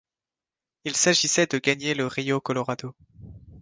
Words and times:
Il 0.83 0.95
s’agissait 0.95 1.45
de 1.45 1.59
gagner 1.59 1.93
le 1.93 2.07
Rio-Colorado. 2.07 2.95